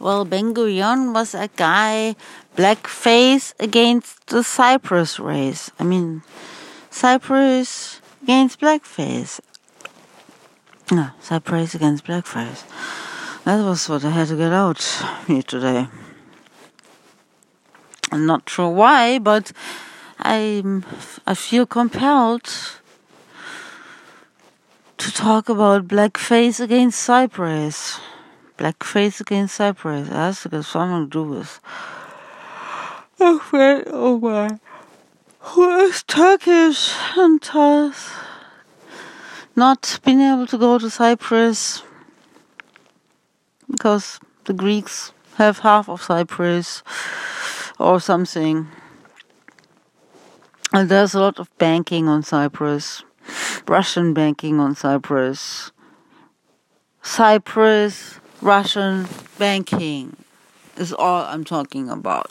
Well, 0.00 0.24
Ben 0.24 0.54
Gurion 0.54 1.12
was 1.12 1.34
a 1.34 1.50
guy, 1.56 2.16
blackface 2.56 3.52
against 3.60 4.28
the 4.28 4.42
Cyprus 4.42 5.20
race. 5.20 5.70
I 5.78 5.84
mean, 5.84 6.22
Cyprus 6.88 8.00
against 8.22 8.60
blackface. 8.60 9.40
No, 10.90 11.10
Cyprus 11.20 11.74
against 11.74 12.06
blackface. 12.06 12.64
That 13.44 13.62
was 13.62 13.90
what 13.90 14.02
I 14.02 14.08
had 14.08 14.28
to 14.28 14.36
get 14.36 14.54
out 14.54 14.80
here 15.26 15.42
today. 15.42 15.86
I'm 18.10 18.24
not 18.24 18.48
sure 18.48 18.70
why, 18.70 19.18
but 19.18 19.52
I 20.18 20.64
I 21.26 21.34
feel 21.34 21.66
compelled 21.66 22.48
to 24.96 25.12
talk 25.12 25.50
about 25.50 25.88
blackface 25.88 26.58
against 26.58 27.00
Cyprus. 27.00 28.00
Blackface 28.60 29.22
against 29.22 29.54
Cyprus. 29.54 30.08
It 30.08 30.12
has 30.12 30.42
to 30.42 30.50
get 30.50 30.64
something 30.64 31.08
to 31.08 31.10
do 31.10 31.24
with 31.24 31.60
a 33.18 33.38
friend 33.38 33.86
of 33.86 34.60
who 35.40 35.78
is 35.78 36.02
Turkish 36.02 36.92
and 37.16 37.42
has 37.42 38.10
not 39.56 39.98
been 40.04 40.20
able 40.20 40.46
to 40.46 40.58
go 40.58 40.78
to 40.78 40.90
Cyprus 40.90 41.82
because 43.70 44.20
the 44.44 44.52
Greeks 44.52 45.14
have 45.36 45.60
half 45.60 45.88
of 45.88 46.02
Cyprus 46.02 46.82
or 47.78 47.98
something. 47.98 48.68
And 50.74 50.90
there's 50.90 51.14
a 51.14 51.20
lot 51.20 51.38
of 51.38 51.48
banking 51.56 52.08
on 52.08 52.22
Cyprus, 52.22 53.04
Russian 53.66 54.12
banking 54.12 54.60
on 54.60 54.74
Cyprus. 54.74 55.72
Cyprus, 57.02 58.20
Russian 58.42 59.06
banking 59.38 60.16
is 60.78 60.94
all 60.94 61.24
I'm 61.24 61.44
talking 61.44 61.90
about. 61.90 62.30